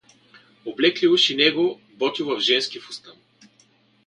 [0.65, 1.67] Облекли уж и него,
[1.99, 3.15] Ботйова, в женски фустан.